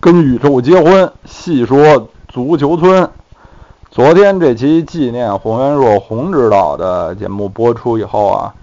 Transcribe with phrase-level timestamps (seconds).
[0.00, 3.10] 跟宇宙结婚，细说足球村。
[3.90, 8.54] 昨天这期纪念洪元若洪指导的节目播出以后啊，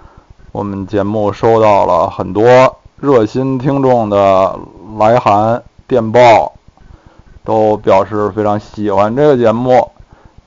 [0.53, 4.57] 我们节目收到了很多热心听众的
[4.97, 6.53] 来函、电报，
[7.43, 9.91] 都表示非常喜欢这个节目。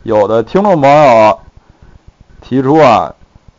[0.05, 1.39] 有的听众朋友
[2.41, 3.14] 提出啊，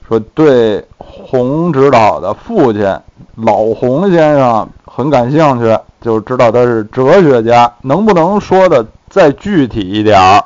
[0.07, 2.99] 说对洪指导的父亲
[3.35, 4.67] 老洪先生
[4.99, 5.79] 很感兴趣。
[6.01, 10.43] 就知道他是哲学家，能不能说的再具体一点儿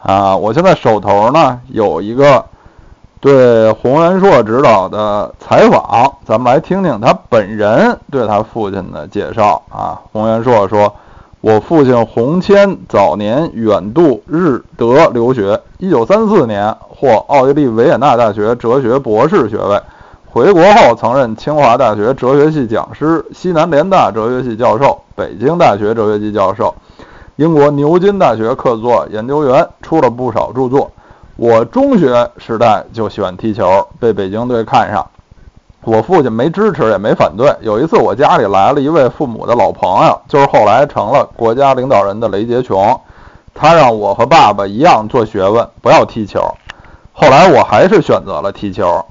[0.00, 0.36] 啊？
[0.36, 2.44] 我现在手头呢有一个
[3.20, 10.00] 对洪元硕指导的采访，咱们来听听他本人对他父亲的介绍啊。
[10.12, 10.94] 洪元硕说
[11.40, 19.80] ：“我父亲洪谦早年远渡日德留学，一九三四年获奥地利维也纳大学哲学博士学位。”
[20.38, 26.72] 回国后，曾任清华大学哲学系讲师、西南联大哲学系教授、北京大学哲学系教授、
[27.34, 30.92] 英国牛津大学客座研究员，出了不少著作。
[31.34, 35.04] 我中学时代就喜欢踢球，被北京队看上。
[35.82, 37.52] 我父亲没支持也没反对。
[37.60, 43.00] 有一次，我家里来了一位父母的老朋友，就是后来成了国家领导人的雷杰琼。
[43.52, 46.40] 他让我和爸爸一样做学问，不要踢球。
[47.12, 49.04] 后来我还是选择了踢球。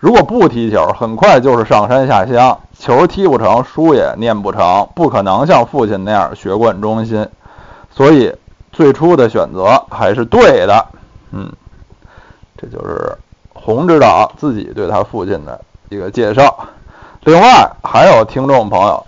[0.00, 7.28] 如果不踢球，很快就是上山下乡，球踢不成，书也念不成，不可能像父亲那样学贯中心。
[7.90, 8.32] 所以
[8.70, 10.86] 最初的选择还是对的。
[11.32, 11.52] 嗯，
[12.56, 13.18] 这就是
[13.52, 16.56] 洪指导自己对他父亲的一个介绍。
[17.24, 19.04] 另外还有听众朋友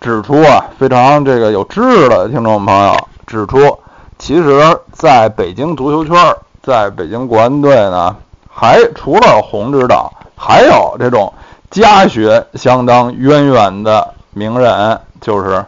[0.00, 3.78] 指出啊，非常这个有知识的听众朋友指出，
[4.18, 6.16] 其实在北京足球圈，
[6.62, 8.16] 在北京国安队呢，
[8.48, 10.10] 还除了洪指导。
[10.44, 11.32] 还有这种
[11.70, 15.64] 家学相当渊源的名人，就是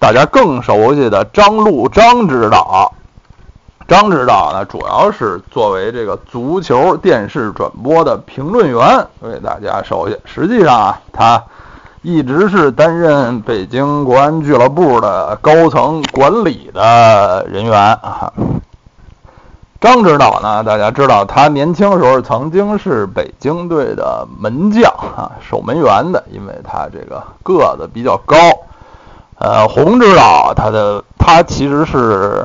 [0.00, 2.92] 大家更熟悉的张路张指导。
[3.86, 10.18] 张指导呢，主要是作为这个足球电视转播的评论员为大家熟悉。
[10.24, 11.44] 实际上啊，他
[12.02, 18.32] 一直是担任北京国安俱乐部的高层管理的人员啊。
[19.80, 20.64] 张指导呢？
[20.64, 28.36] 大家知道，他年轻时候曾经是北京队的门将啊，守门员的，因为他这个个子比较高。
[29.38, 32.44] 呃，洪指导，他的他其实是，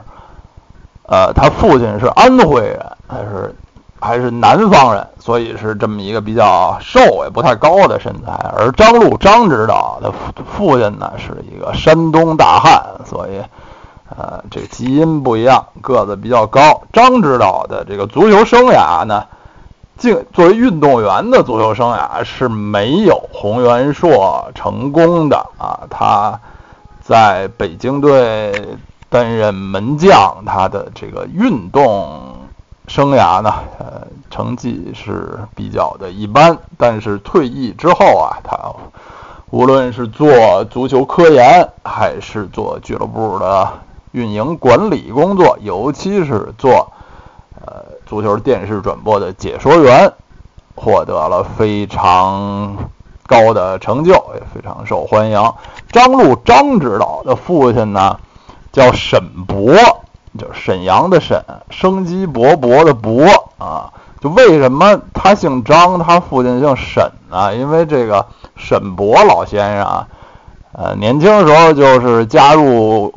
[1.07, 3.55] 呃，他父亲是安徽人，还是
[3.99, 8.31] 还是南方人，所以是这么一个比较瘦也不太高的身材。
[8.55, 13.41] 而张路张指导的父父亲呢，是一个山东大汉，所以。
[14.09, 16.83] 呃，这个基因不一样，个子比较高。
[16.91, 19.25] 张指导的这个足球生涯呢，
[19.97, 25.79] 竟作为运动员的足球生涯是没有洪元硕成功的啊。
[25.89, 26.39] 他
[27.01, 28.77] 在北京队
[29.09, 32.35] 担任门将，他的这个运动
[32.87, 36.57] 生涯呢，呃，成绩是比较的一般。
[36.77, 38.57] 但是退役之后啊，他
[39.49, 43.71] 无论是做足球科研，还是做俱乐部的。
[44.13, 46.93] 运营管理工作，尤其是做
[47.59, 50.13] 呃足球电视转播的解说员，
[50.75, 52.77] 获得了非常
[53.25, 55.53] 高的成就，也非常受欢迎。
[55.91, 58.19] 张路张指导的父亲呢，
[58.71, 59.73] 叫沈博，
[60.37, 63.91] 就是沈阳的沈，生机勃勃的勃啊。
[64.21, 67.55] 就为什么他姓张，他父亲姓沈呢？
[67.55, 70.07] 因为这个沈博老先生啊，
[70.71, 73.11] 呃，年轻时候就是加入。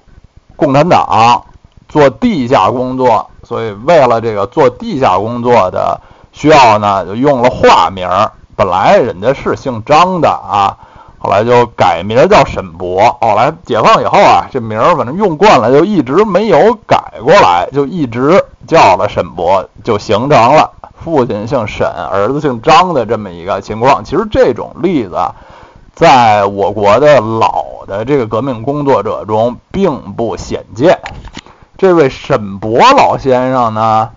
[0.57, 1.45] 共产党
[1.89, 6.01] 做地下工作，所以为了这个做地下工作的
[6.33, 8.09] 需要呢，就用了化名。
[8.57, 10.77] 本来人家是姓张的啊，
[11.19, 13.17] 后来就改名叫沈博。
[13.21, 24.03] 后来解放以后啊，这名儿反正用惯了，就一直没有改过来，就一直叫了沈博，就形成了父亲姓沈，儿子姓张的这么一个情况。
[24.03, 25.17] 其实这种例子。
[25.97, 31.01] 在我国的老的这个革命工作者中，并不鲜见。
[31.79, 34.11] 这位沈博老先生呢，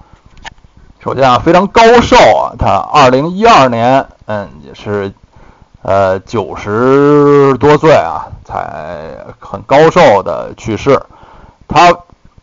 [1.00, 5.14] 首先啊非常高寿啊，他二零一二年，嗯，也是
[5.82, 11.02] 呃九十多岁啊，才很高寿的去世。
[11.70, 11.96] 他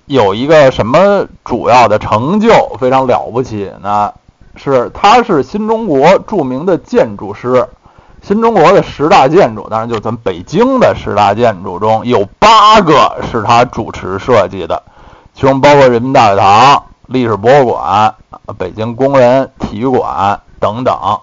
[0.06, 4.14] 有一个什么主要的成就，非常了不起呢？
[4.54, 7.68] 是他是新中国著名的建筑师。
[8.26, 14.82] 新中国的十大建筑，当然就咱北京的十大建筑中有八个是他主持设计的，
[15.32, 18.12] 其中包括人民大会堂、历史博物馆、
[18.58, 21.20] 北京工人体育馆等等。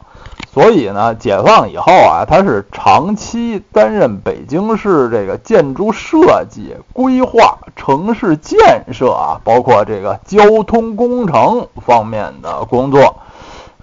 [0.54, 13.18] 所以呢，解放以后啊，他是长期担任北京市这个建筑设计、规划、城市建设啊，包括这个交通工程方面的工作，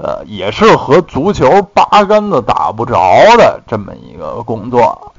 [0.02, 2.96] 呃，也是和足球八竿子打不着
[3.36, 5.12] 的这么一个工作。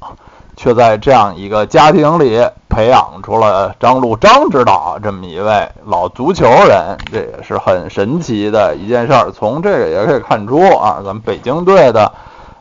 [0.54, 2.38] 却在这样一个家庭里
[2.68, 9.32] 培养出了张路张指导这么一位老足球人，这也是很神奇的一件事儿。
[9.32, 12.12] 从这个也可以看出啊，咱们北京队的，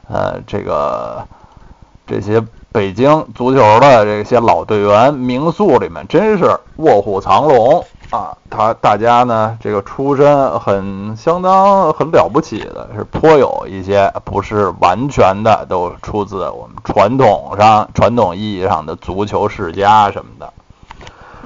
[0.07, 1.21] 呃，这个
[2.07, 2.41] 这些
[2.71, 7.85] 北京足球的这些老队员名宿里面，真是卧虎藏龙。
[8.11, 20.51] 啊，他大家呢，这个出身很相当很了不起的，是颇有一些不是完全的，都出自我们传统上传统意义上的足球世家什么的。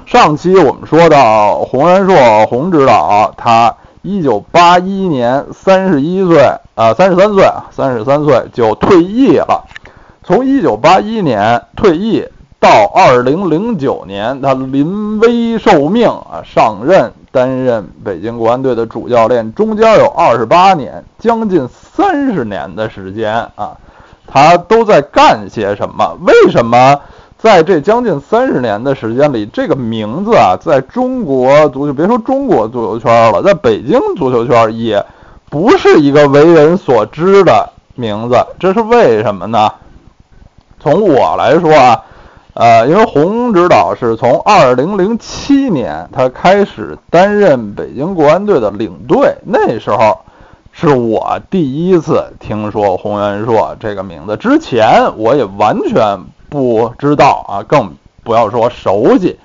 [0.06, 3.72] 上期我们说到洪仁硕洪指导，他
[4.02, 6.42] 一九八一年三十一岁
[6.74, 9.64] 啊，三十三岁，三十三岁就退役了。
[10.24, 12.26] 从一九八一年退役。
[12.66, 23.76] 到二零零九年，他临危受命啊，上任担任北京国安队的主教练，中间有二十八年，将近三十年的时间啊，
[24.26, 26.18] 他都在干些什么？
[26.26, 27.00] 为什么
[27.38, 35.06] 在这将近三十年的时间里，这个名字啊，在中国足球，别说中国足球圈了，在北京足球圈也
[35.48, 39.70] 不是一个为人所知的名字，这是为什么呢？
[40.80, 42.02] 从我来说啊。
[42.58, 50.20] 呃，因为洪指导是从二零零七年他开始担任北京国安队的领队，那时候
[50.72, 56.18] 是我第一次听说洪元硕这个名字，之前我也完全
[56.48, 57.92] 不知道啊，更
[58.24, 59.38] 不要说熟悉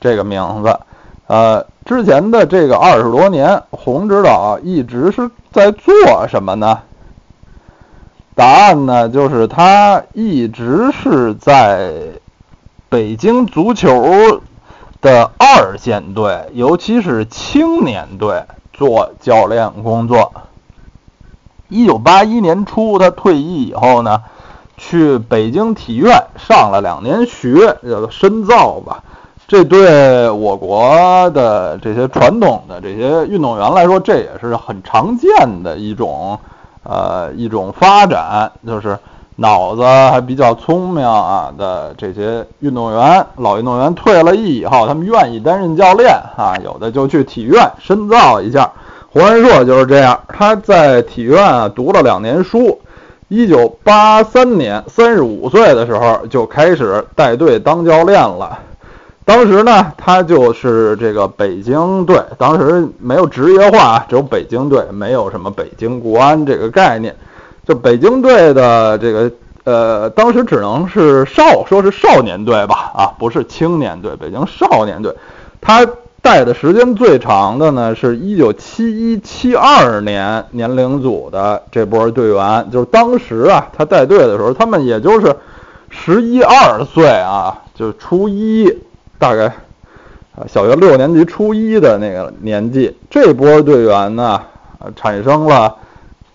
[0.00, 0.78] 这个名字。
[1.26, 6.78] 呃，之前的这个二十多年，洪指导一直是在做什么呢？
[8.36, 11.90] 答案呢，就是他一直是在。
[12.92, 14.42] 北京足球
[15.00, 18.44] 的二线队，尤其是青年队
[18.74, 20.34] 做教练工作。
[21.70, 24.24] 一九八一年初，他退役以后呢，
[24.76, 29.02] 去北京体院上了两年学，叫做深造吧。
[29.48, 36.38] 这对我国的这些传统的这些运动员来说，这也是很常见的一种
[36.82, 38.98] 呃一种发展，就是。
[39.36, 48.70] 脑子还比较聪明啊的这些运动员，老运动员退了役以后，他们愿意担任教练啊，有的就去体院深造一下。
[49.10, 52.80] 胡元硕就是这样，他在体院啊读了两年书，
[53.28, 58.58] 一九八三年三十五岁的时候就开始带队当教练了。
[59.24, 67.14] 当时呢，他就是这个北京队，当时没有职业化，只有北京队，没有什么北京国安这个概念。
[67.66, 69.30] 就北京队的这个
[69.64, 75.14] 呃，当时只能是少说是少年队吧，啊，不是青年队，北京少年队。
[75.60, 75.86] 他
[76.20, 85.36] 带的时间最长的呢，是一九七一七二年年龄组的这波队员，就是当时啊，他带队的时候，他们也就是
[85.88, 88.68] 十一二岁啊，就初一，
[89.20, 89.44] 大概
[90.34, 92.96] 啊，小学六年级初一的那个年纪。
[93.08, 94.42] 这波队员呢，
[94.96, 95.76] 产生了。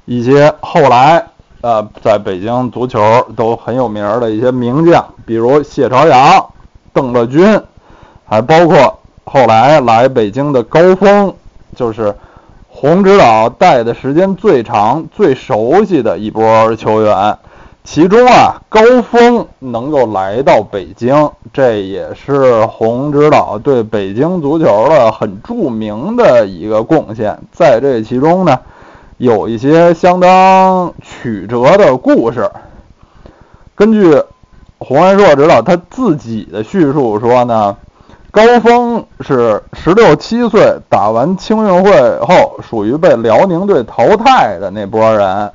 [0.07, 1.21] 一些后来，
[1.59, 6.45] 呃，在北京足球都很有名的一些名将，比如谢朝阳、
[6.93, 7.61] 邓乐军，
[8.25, 11.33] 还包括后来来北京的高峰，
[11.75, 12.15] 就是
[12.69, 17.37] 洪指导带的时间最长、最熟悉的一波球员。
[17.83, 27.37] 其中啊，高峰能够来到北京，这也是洪指导对北京足球的很著名的一个贡献。
[27.51, 28.57] 在这其中呢。
[29.17, 32.49] 有一些相当曲折的故事。
[33.75, 34.23] 根据
[34.77, 37.77] 洪安硕指导他自己的叙述说呢，
[38.29, 45.51] 高峰是十六七岁打完青运会后，属于被辽宁队淘汰的那波人。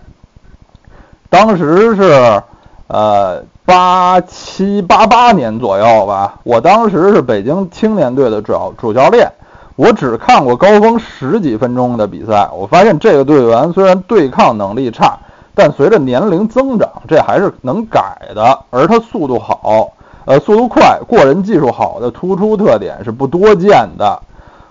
[1.31, 2.43] 当时是
[2.89, 9.31] 呃八七八八年左右吧，我当时是北京青年队的主要主教练。
[9.75, 15.19] 我只看过高峰十几分钟的比赛，我发现这个队员虽然对抗能力差，
[15.55, 18.59] 但随着年龄增长，这还是能改的。
[18.71, 19.93] 而他速度好，
[20.27, 24.21] 呃，速度快，过人技术好的突出特点是不多见的。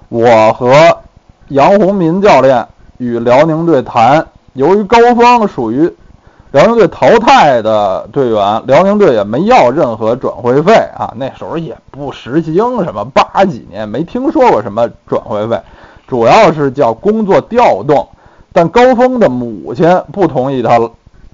[0.09, 0.71] 我和
[1.47, 2.67] 杨洪民教练
[2.97, 5.91] 与辽宁队谈，由于高峰属于。
[6.51, 11.13] 辽宁队淘汰的队员，辽宁队也没要任何转会费啊。
[11.15, 15.61] 那时候也不实行什么八几年，没听说过什么转会费，
[16.07, 18.05] 主要是叫工作调动。
[18.51, 20.77] 但高峰的母亲不同意他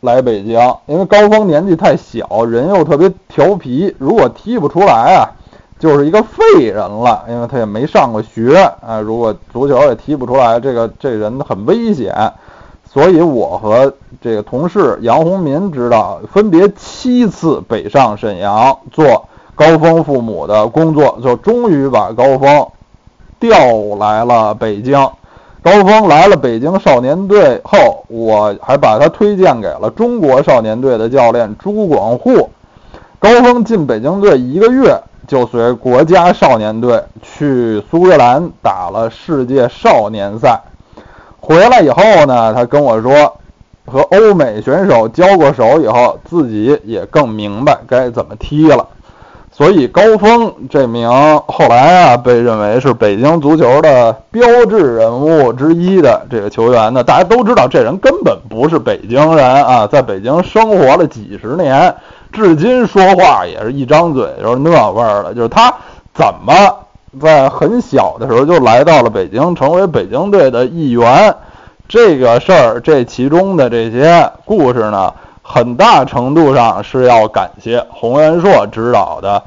[0.01, 5.33] 来北京，因为高峰年纪太小，人又特别调皮，如果踢不出来啊，
[5.79, 8.55] 就是一个废人了，因为他也没上过学
[8.85, 8.99] 啊。
[8.99, 12.13] 如果足球也踢不出来，这个这人很危险。
[12.91, 19.25] 所以我和这个同事杨洪民知道，分别七次北上沈阳做
[19.55, 22.67] 高峰父母的工作，就终于把高峰
[23.39, 23.57] 调
[23.99, 24.97] 来了北京。
[25.61, 32.49] 高峰来了北京少年队后，我还把他推荐给了中国少年队的教练朱广沪。
[33.19, 40.61] 高峰进北京队一个月，就随国家少年队去苏格兰打了世界少年赛。
[41.47, 43.37] 回来以后呢，他跟我说，
[43.85, 48.85] 和欧美选手交过手以后，自己也更明白该怎么踢了。
[49.49, 51.09] 所以高峰这名
[51.47, 61.95] 后来啊被认为是北京足球的标志人物之一的这个球员呢，大家都知道这人根本不是北京人啊，在北京生活了几十年，
[62.33, 65.33] 至今说话也是一张嘴就是那味儿了。
[65.33, 65.73] 就是他
[66.13, 66.53] 怎么
[67.19, 71.35] 在很小的时候就来到了北京，成为北京队的一员，
[71.87, 75.13] 这个事儿这其中的这些故事呢？
[75.49, 79.41] 很大程度上是要感谢洪元硕指导的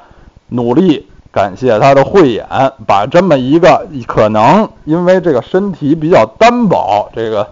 [0.48, 2.46] 努力，感谢他的慧眼，
[2.86, 7.46] 把这么一个可能因为这个身体比较单薄，这个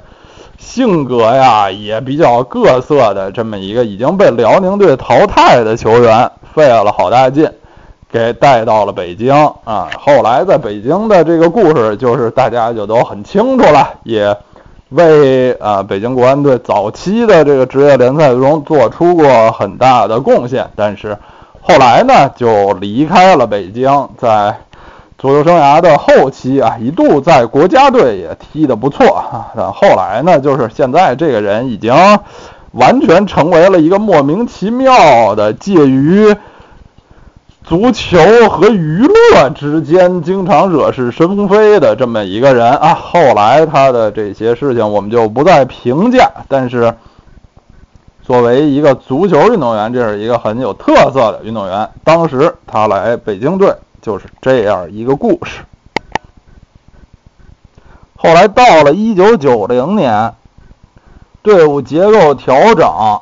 [0.56, 7.52] 性格呀也比较各色的这么一个已经被辽宁队淘汰的球员，费了好大劲
[8.10, 9.34] 给带到了北京
[9.64, 9.88] 啊。
[9.98, 14.36] 后来在北京的这个故事，就是大家就都很清楚了，也。
[14.90, 21.18] 为啊北京国安队早期的这个职业联赛中做出过很大的贡献，但是
[21.60, 24.56] 后来呢就离开了北京，在
[25.18, 31.94] 足球生涯的后期啊一度在国家队也踢得不错啊，但后来呢就是现在这个人已经
[32.72, 36.34] 完全成为了一个莫名其妙的介于。
[37.68, 46.32] 足球和娱乐之间经常惹是生非的这么一个人啊，后来他的这些事情我们就不再评价。
[46.48, 46.94] 但是，
[48.22, 51.90] 作为一个足球运动员，这是一个很有特色的运动员。
[52.04, 55.60] 当时他来北京队就是这样一个故事。
[58.16, 60.32] 后来到了一九九零年，
[61.42, 63.20] 队伍结构调整，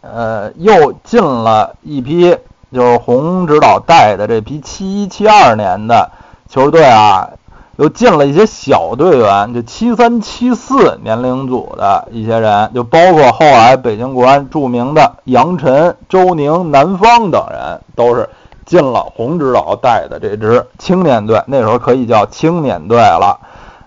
[0.00, 2.36] 呃，又进了一批。
[2.72, 6.10] 就是洪指导带的这批七一七二年的
[6.48, 7.28] 球队啊，
[7.76, 18.28] 又进了一些小队员，就七三七四年龄组的一些人，就包括后来北京国安著名的杨晨、周宁、南方等人，都是
[18.64, 21.42] 进了洪指导带的这支青年队。
[21.46, 23.40] 那时候可以叫青年队了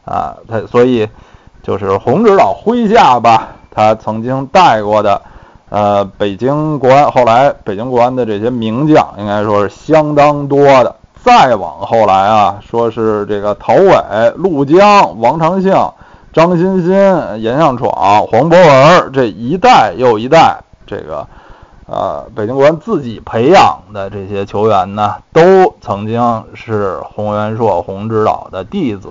[0.04, 1.08] 啊，他所以
[1.62, 5.22] 就是洪指导麾下吧，他曾经带过的。
[5.74, 10.96] 呃，北京国安后来，北京国安的这些名将应该说是相当多的。
[11.24, 13.96] 再往后来啊，说是这个陶伟、
[14.36, 15.74] 陆江、王长庆、
[16.32, 16.92] 张欣欣、
[17.42, 17.92] 严向闯、
[18.28, 21.26] 黄博文这一代又一代，这个
[21.88, 29.10] 呃，北京国安自己培养的这些球员呢，都曾经是洪元硕洪指导的弟子。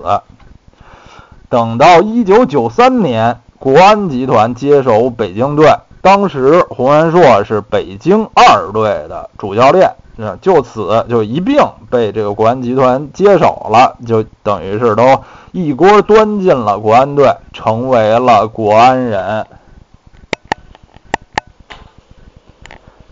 [1.49, 5.67] 等到一九九三年，国安集团接手北京队。
[6.03, 9.95] 当时洪元硕是北京二队的主教练，
[10.41, 11.57] 就此就一并
[11.89, 19.47] 被这个国安集团接手了，就等于是都一锅端进了国安队，成为了国安人。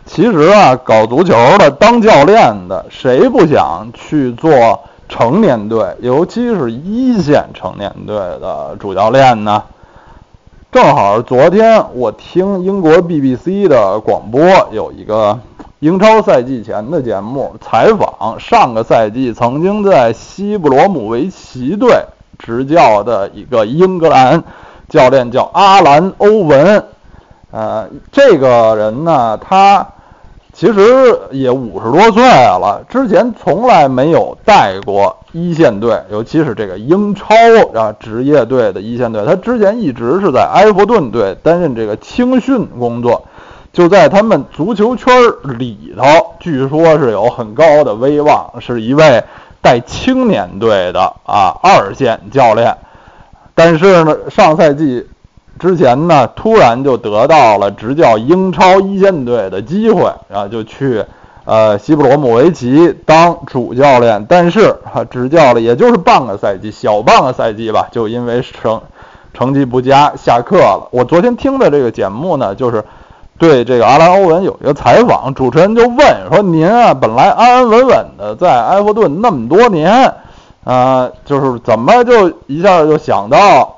[0.05, 9.63] 其实啊，搞足球的、当教练的，谁不想去做成年队，尤其是一线成年队的主教练呢？
[10.73, 15.37] 正好昨天我听英国 BBC 的广播，有一个
[15.81, 22.05] 英超赛季前的节目采访上个赛季曾经在西布罗姆维奇队
[22.39, 24.45] 执教的一个英格兰
[24.89, 26.85] 教练，叫阿兰·欧文。
[27.51, 29.85] 呃，这个人呢，他。
[30.61, 37.35] 其实也五十多岁了，之前从来没有带过一线队，尤其是这个英超
[37.75, 39.25] 啊职业队的一线队。
[39.25, 43.27] 他之前一直是在埃弗顿队担任这个青训工作，
[43.73, 45.11] 就在他们足球圈
[45.59, 46.05] 里头，
[46.41, 49.25] 据说是有很高的威望，是一位
[49.63, 52.77] 带青年队的啊二线教练。
[53.55, 55.07] 但是呢，上赛季。
[55.61, 61.05] 之前呢，突然就得到了执教英超一线队的机会，然后就去，
[61.45, 64.25] 呃，西布罗姆维奇当主教练。
[64.27, 68.81] 但是，哈，执教了也就是半个赛季，小半个赛季吧，就因为成
[69.35, 70.89] 成绩不佳，下课了。
[70.91, 72.83] 我昨天听的这个节目呢，就是
[73.39, 75.99] 对这个阿兰·欧文有一个采访，主持人就问
[76.33, 80.15] 说：“您啊，本来安安稳稳的在埃弗顿那么多年，
[80.65, 83.77] 啊，就是怎么就一下就想到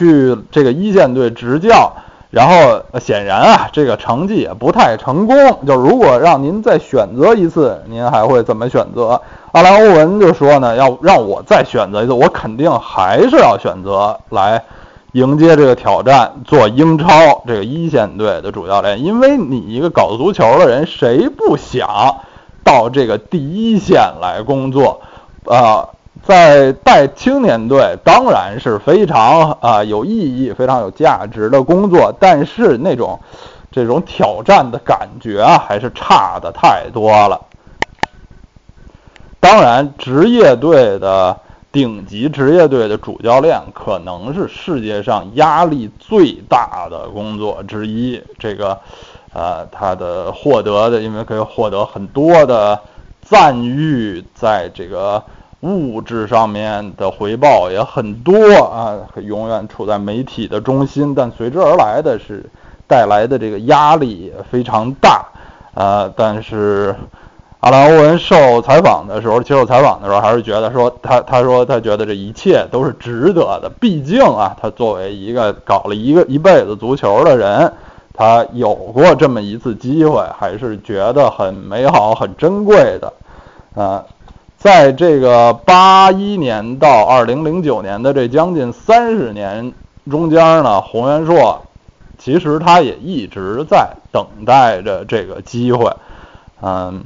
[0.00, 1.92] 去这个一线队执教？”
[2.30, 5.36] 然后显然啊，这个成绩也不太成功。
[5.66, 9.20] 就如果让您再选择一次，您还会怎么选择？
[9.50, 14.62] 阿兰·欧文就说呢，要让我再选择一次，我肯定还是要选择来
[15.10, 19.02] 迎接这个挑战，做英超这个一线队的主教练。
[19.02, 21.88] 因为你一个搞足球的人，谁不想
[22.62, 25.00] 到这个第一线来工作？
[25.46, 25.88] 啊？
[26.22, 33.18] 在带青年队当然是非常啊有意义、非常有价值的工作，但是那种
[33.72, 37.40] 这种挑战的感觉啊，还是差的太多了。
[39.40, 41.36] 当然，职业队的
[41.72, 48.22] 顶级职业队的主教练可能是世界上压力最大的工作之一。
[48.38, 48.78] 这个，
[49.32, 52.78] 呃，他的获得的，因为可以获得很多的
[53.22, 55.20] 赞誉，在这个。
[55.60, 62.44] 物质上面的回报也很多啊，永远处在媒体的中心，但随之而来的是
[62.86, 65.26] 带来的这个压力非常大
[65.74, 66.10] 啊。
[66.16, 66.94] 但是
[67.60, 73.70] 阿兰·欧文受采访的时候，接受采访的时候，还是觉得说他他说他觉得这一切都是值得的。
[73.78, 77.70] 毕竟啊，他作为一个搞了一个一辈子足球的人，
[78.14, 83.12] 他有过这么一次机会，还是觉得很美好、很珍贵的
[83.74, 84.02] 啊。
[84.62, 89.72] 在这个八一年到二零零九年的这将近三十年
[90.10, 91.62] 中间呢，洪元硕
[92.18, 95.90] 其实他也一直在等待着这个机会。
[96.60, 97.04] 嗯，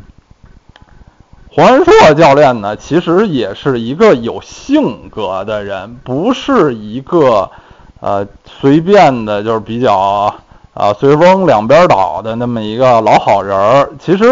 [1.48, 7.52] 洪元硕教练呢，其实也是一个有性格的人，不是一个
[8.00, 10.34] 呃随便的，就是比较
[10.74, 13.92] 啊随风两边倒的那么一个老好人儿。
[14.00, 14.24] 其实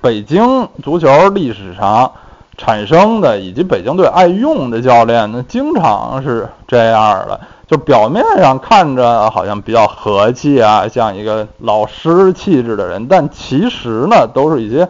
[0.00, 2.10] 北京足球历史上。
[2.60, 14.86] 产生的以及北京队爱用的教练呢，经常是这样的，就表面上看着好像比较和气啊，像一个老师气质的人，但其实呢，都是一些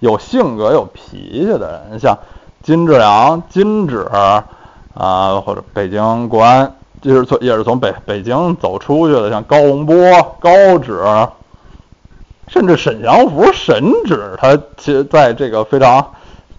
[0.00, 2.18] 有性格、有脾气的人，像
[2.62, 9.96] 金志良、金指啊，或者北京国安，就是从也是从北北京走出去的，像高洪波、
[10.40, 11.00] 高指，
[12.48, 16.06] 甚至沈祥福、沈指，他其实在这个非常。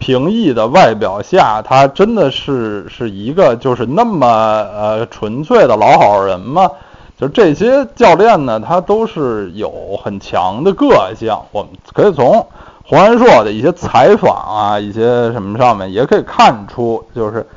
[0.06, 6.70] 平易的外表下，他真的是是一个就是那么呃纯粹的老好人吗？
[7.18, 11.36] 就这些教练呢，他都是有很强的个性。
[11.52, 12.46] 我们可以从
[12.84, 17.48] 黄安硕的一些采访啊，一些什么上面也可以看出，就是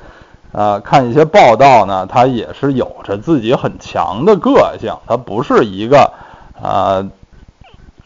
[0.53, 6.11] 呃看一些报道呢，他也是有着自己很强的个性，他不是一个
[6.63, 7.07] 呃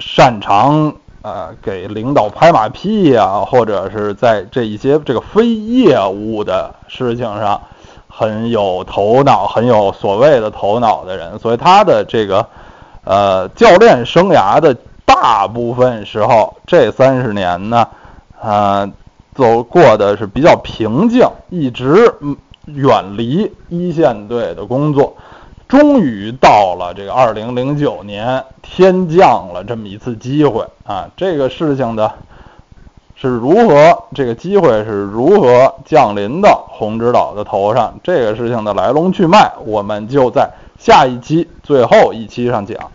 [0.01, 0.95] 擅长。
[1.23, 7.61] 呃，给领导拍马屁呀，或者是在这一些这个非业务的事情上
[8.09, 12.45] 很有头脑、很有所谓的头脑的人，所以他的这个
[13.05, 17.87] 呃教练生涯的大部分时候，这三十年呢，
[18.41, 18.91] 呃，
[19.35, 22.13] 走过的是比较平静，一直
[22.65, 25.15] 远离一线队的工作。
[25.73, 31.09] 终于到了这个二零零九年，天降了这么一次机会啊！
[31.17, 32.13] 这个事情的
[33.17, 37.99] 是如何，这个机会是如何降临到洪指导的头上？
[38.05, 42.91] 这个事情的来龙去脉，我们就在下一期最后一期上讲。